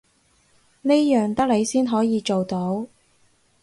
[0.81, 2.87] 呢樣得你先可以做到